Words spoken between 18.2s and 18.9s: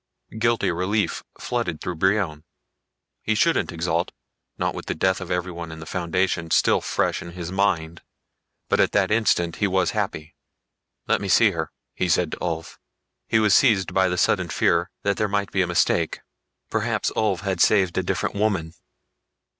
woman.